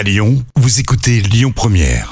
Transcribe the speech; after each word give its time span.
À 0.00 0.02
Lyon, 0.02 0.42
vous 0.56 0.80
écoutez 0.80 1.20
Lyon 1.20 1.52
Première. 1.54 2.10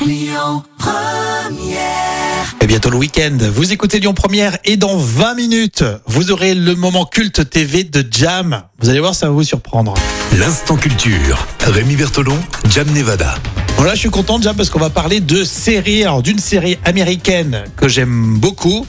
Et 2.61 2.67
bientôt 2.67 2.91
le 2.91 2.99
week-end, 2.99 3.39
vous 3.55 3.73
écoutez 3.73 3.99
Lyon 3.99 4.13
Première 4.13 4.59
et 4.67 4.77
dans 4.77 4.99
20 4.99 5.33
minutes, 5.33 5.85
vous 6.05 6.31
aurez 6.31 6.55
le 6.55 6.75
moment 6.75 7.07
culte 7.07 7.49
TV 7.49 7.85
de 7.85 8.07
Jam. 8.11 8.63
Vous 8.81 8.91
allez 8.91 9.01
voir, 9.01 9.15
ça 9.15 9.29
va 9.29 9.33
vous 9.33 9.43
surprendre. 9.43 9.95
L'instant 10.37 10.77
culture. 10.77 11.47
Rémi 11.61 11.97
Bertolon, 11.97 12.37
Jam 12.69 12.87
Nevada. 12.93 13.37
Voilà, 13.79 13.95
je 13.95 14.01
suis 14.01 14.11
content 14.11 14.39
Jam 14.39 14.55
parce 14.55 14.69
qu'on 14.69 14.79
va 14.79 14.91
parler 14.91 15.21
de 15.21 15.43
série, 15.43 16.03
alors 16.03 16.23
d'une 16.23 16.41
série 16.41 16.77
américaine 16.85 17.65
que 17.75 17.89
j'aime 17.89 18.37
beaucoup. 18.39 18.87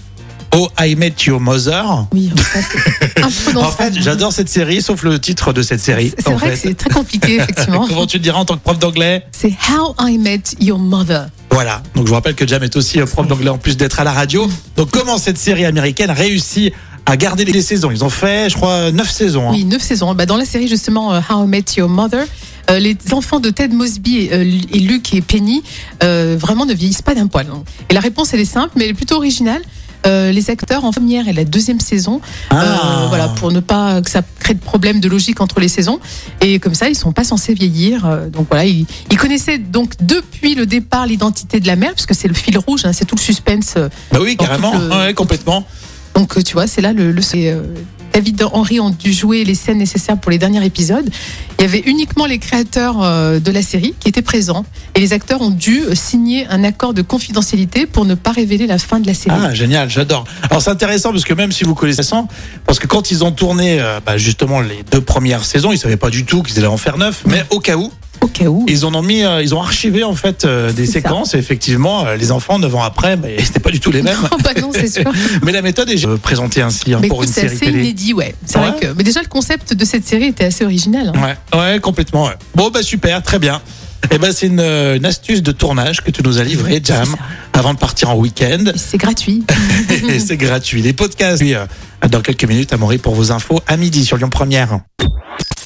Oh, 0.55 0.67
I 0.79 0.95
Met 0.95 1.13
Your 1.27 1.39
Mother. 1.39 2.07
Oui, 2.11 2.31
ça 2.53 2.59
c'est 2.61 3.21
un 3.23 3.29
peu 3.29 3.53
dans 3.53 3.65
En 3.65 3.71
fait, 3.71 3.93
j'adore 4.01 4.33
cette 4.33 4.49
série, 4.49 4.81
sauf 4.81 5.03
le 5.03 5.19
titre 5.19 5.53
de 5.53 5.61
cette 5.61 5.79
série. 5.79 6.11
C'est 6.17 6.33
vrai 6.33 6.47
fait. 6.49 6.53
que 6.53 6.59
c'est 6.69 6.73
très 6.73 6.89
compliqué, 6.89 7.35
effectivement. 7.39 7.85
Comment 7.87 8.07
tu 8.07 8.17
le 8.17 8.23
diras 8.23 8.39
en 8.39 8.45
tant 8.45 8.55
que 8.55 8.63
prof 8.63 8.79
d'anglais? 8.79 9.25
C'est 9.31 9.53
How 9.69 9.93
I 10.07 10.17
Met 10.17 10.41
Your 10.59 10.79
Mother. 10.79 11.27
Voilà. 11.51 11.83
Donc 11.93 12.05
je 12.05 12.09
vous 12.09 12.15
rappelle 12.15 12.33
que 12.35 12.47
Jam 12.47 12.63
est 12.63 12.75
aussi 12.75 12.99
euh, 12.99 13.05
prof 13.05 13.27
d'anglais 13.27 13.49
en 13.49 13.59
plus 13.59 13.77
d'être 13.77 13.99
à 13.99 14.03
la 14.03 14.11
radio. 14.11 14.49
Donc 14.75 14.89
comment 14.91 15.17
cette 15.19 15.37
série 15.37 15.65
américaine 15.65 16.09
réussit 16.09 16.73
à 17.05 17.15
garder 17.15 17.45
les 17.45 17.61
saisons? 17.61 17.91
Ils 17.91 18.03
ont 18.03 18.09
fait, 18.09 18.49
je 18.49 18.55
crois, 18.55 18.91
neuf 18.91 19.11
saisons. 19.11 19.49
hein. 19.49 19.53
Oui, 19.53 19.65
neuf 19.65 19.83
saisons. 19.83 20.15
Bah, 20.15 20.25
dans 20.25 20.37
la 20.37 20.45
série, 20.45 20.67
justement, 20.67 21.13
euh, 21.13 21.19
How 21.29 21.45
I 21.45 21.47
Met 21.47 21.65
Your 21.77 21.89
Mother, 21.89 22.25
euh, 22.71 22.79
les 22.79 22.97
enfants 23.11 23.39
de 23.39 23.51
Ted 23.51 23.73
Mosby 23.75 24.29
euh, 24.31 24.41
et 24.73 24.79
Luke 24.79 25.13
et 25.13 25.21
Penny 25.21 25.61
euh, 26.01 26.35
vraiment 26.39 26.65
ne 26.65 26.73
vieillissent 26.73 27.03
pas 27.03 27.13
d'un 27.13 27.27
poil. 27.27 27.47
hein. 27.53 27.63
Et 27.89 27.93
la 27.93 27.99
réponse, 27.99 28.33
elle 28.33 28.39
est 28.39 28.45
simple, 28.45 28.71
mais 28.75 28.85
elle 28.85 28.91
est 28.91 28.95
plutôt 28.95 29.15
originale. 29.15 29.61
Euh, 30.07 30.31
les 30.31 30.49
acteurs 30.49 30.85
en 30.85 30.91
première 30.91 31.27
et 31.27 31.33
la 31.33 31.43
deuxième 31.43 31.79
saison, 31.81 32.21
Ah. 32.49 33.03
euh, 33.03 33.07
voilà, 33.09 33.27
pour 33.27 33.51
ne 33.51 33.59
pas 33.59 34.01
que 34.01 34.09
ça 34.09 34.21
crée 34.39 34.53
de 34.53 34.59
problèmes 34.61 34.99
de 35.01 35.09
logique 35.09 35.41
entre 35.41 35.59
les 35.59 35.67
saisons. 35.67 35.99
Et 36.41 36.59
comme 36.59 36.73
ça, 36.73 36.87
ils 36.89 36.95
sont 36.95 37.11
pas 37.11 37.25
censés 37.25 37.53
vieillir. 37.53 38.05
Euh, 38.05 38.29
donc 38.29 38.47
voilà, 38.49 38.65
ils, 38.65 38.85
ils 39.11 39.17
connaissaient 39.17 39.57
donc 39.57 39.91
depuis 40.01 40.55
le 40.55 40.65
départ 40.65 41.05
l'identité 41.05 41.59
de 41.59 41.67
la 41.67 41.75
mère, 41.75 41.93
puisque 41.93 42.15
c'est 42.15 42.29
le 42.29 42.33
fil 42.33 42.57
rouge, 42.57 42.85
hein, 42.85 42.93
c'est 42.93 43.05
tout 43.05 43.15
le 43.15 43.21
suspense. 43.21 43.73
Bah 44.11 44.19
oui, 44.21 44.37
carrément. 44.37 44.71
tout 44.71 44.79
le- 44.79 44.89
Ouais, 45.07 45.13
complètement. 45.13 45.65
Donc 46.15 46.41
tu 46.43 46.53
vois, 46.53 46.67
c'est 46.67 46.81
là 46.81 46.93
le, 46.93 47.11
David 48.13 48.43
Henry 48.51 48.79
ont 48.79 48.89
dû 48.89 49.13
jouer 49.13 49.43
les 49.43 49.55
scènes 49.55 49.77
nécessaires 49.77 50.17
pour 50.17 50.31
les 50.31 50.37
derniers 50.37 50.65
épisodes. 50.65 51.09
Il 51.57 51.63
y 51.63 51.65
avait 51.65 51.83
uniquement 51.85 52.25
les 52.25 52.39
créateurs 52.39 53.01
euh, 53.01 53.39
de 53.39 53.51
la 53.51 53.61
série 53.61 53.93
qui 53.99 54.07
étaient 54.07 54.21
présents 54.21 54.65
et 54.95 54.99
les 54.99 55.13
acteurs 55.13 55.41
ont 55.41 55.49
dû 55.49 55.81
euh, 55.81 55.95
signer 55.95 56.47
un 56.47 56.63
accord 56.63 56.93
de 56.93 57.01
confidentialité 57.01 57.85
pour 57.85 58.05
ne 58.05 58.15
pas 58.15 58.31
révéler 58.31 58.67
la 58.67 58.77
fin 58.77 58.99
de 58.99 59.07
la 59.07 59.13
série. 59.13 59.35
Ah, 59.39 59.53
génial, 59.53 59.89
j'adore. 59.89 60.23
Alors 60.49 60.61
c'est 60.61 60.69
intéressant 60.69 61.11
parce 61.11 61.25
que 61.25 61.33
même 61.33 61.51
si 61.51 61.63
vous 61.63 61.75
connaissez 61.75 62.03
ça, 62.03 62.25
parce 62.65 62.79
que 62.79 62.87
quand 62.87 63.11
ils 63.11 63.23
ont 63.23 63.31
tourné 63.31 63.79
euh, 63.79 63.99
bah, 64.05 64.17
justement 64.17 64.61
les 64.61 64.83
deux 64.91 65.01
premières 65.01 65.45
saisons, 65.45 65.71
ils 65.71 65.77
savaient 65.77 65.97
pas 65.97 66.09
du 66.09 66.25
tout 66.25 66.43
qu'ils 66.43 66.57
allaient 66.57 66.67
en 66.67 66.77
faire 66.77 66.97
neuf, 66.97 67.23
mais 67.25 67.43
au 67.49 67.59
cas 67.59 67.75
où, 67.75 67.91
Au 68.21 68.27
cas 68.27 68.45
où. 68.45 68.65
ils 68.67 68.85
en 68.85 68.93
ont 68.93 69.01
mis, 69.01 69.23
euh, 69.23 69.41
ils 69.41 69.55
ont 69.55 69.61
archivé 69.61 70.03
en 70.03 70.13
fait 70.13 70.43
euh, 70.45 70.71
des 70.73 70.85
ça. 70.85 70.93
séquences 70.93 71.33
et 71.33 71.37
effectivement 71.37 72.05
euh, 72.05 72.15
les 72.17 72.31
enfants 72.31 72.59
neuf 72.59 72.73
ans 72.75 72.83
après, 72.83 73.15
bah, 73.17 73.27
c'était 73.43 73.59
pas 73.59 73.71
du 73.71 73.79
tout 73.79 73.91
les 73.91 74.01
mêmes. 74.01 74.17
Oh, 74.31 74.37
bah 74.43 74.51
non, 74.59 74.71
c'est 74.73 74.87
sûr. 74.89 75.11
mais 75.43 75.51
la 75.51 75.61
méthode 75.61 75.89
est 75.89 76.05
euh, 76.05 76.17
présentée 76.17 76.61
ainsi 76.61 76.93
hein, 76.93 77.01
pour 77.07 77.23
une 77.23 77.29
c'est 77.29 77.41
série 77.41 77.55
assez 77.55 77.65
télé. 77.65 77.79
inédit, 77.79 78.13
ouais. 78.13 78.35
C'est 78.45 78.59
Ouais. 78.59 78.71
vrai 78.71 78.79
que. 78.79 78.87
Mais 78.97 79.03
déjà, 79.03 79.21
le 79.21 79.27
concept 79.27 79.73
de 79.73 79.85
cette 79.85 80.05
série 80.05 80.25
était 80.25 80.45
assez 80.45 80.65
original. 80.65 81.11
hein. 81.15 81.35
Ouais, 81.53 81.59
ouais, 81.59 81.79
complètement. 81.79 82.25
ouais. 82.25 82.33
Bon, 82.55 82.69
bah 82.69 82.83
super, 82.83 83.21
très 83.23 83.39
bien. 83.39 83.61
Et 84.11 84.17
ben 84.17 84.31
c'est 84.31 84.47
une, 84.47 84.59
euh, 84.61 84.95
une 84.95 85.05
astuce 85.05 85.43
de 85.43 85.51
tournage 85.51 86.01
que 86.01 86.09
tu 86.11 86.21
nous 86.23 86.39
as 86.39 86.43
livré, 86.43 86.81
Jam, 86.83 87.15
avant 87.53 87.73
de 87.73 87.79
partir 87.79 88.09
en 88.09 88.15
week-end. 88.15 88.63
C'est 88.75 88.97
gratuit. 88.97 89.43
C'est 90.19 90.37
gratuit. 90.37 90.81
Les 90.81 90.93
podcasts, 90.93 91.41
oui, 91.41 91.53
euh, 91.53 91.65
dans 92.09 92.21
quelques 92.21 92.45
minutes, 92.45 92.71
Amaury, 92.73 92.97
pour 92.97 93.13
vos 93.13 93.31
infos 93.33 93.59
à 93.67 93.75
midi 93.77 94.05
sur 94.05 94.15
Lyon 94.17 94.29
Première. 94.29 94.79